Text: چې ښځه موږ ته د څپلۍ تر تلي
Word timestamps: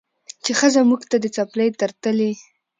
چې 0.43 0.51
ښځه 0.59 0.81
موږ 0.89 1.01
ته 1.09 1.17
د 1.23 1.25
څپلۍ 1.35 1.67
تر 1.79 1.91
تلي 2.01 2.31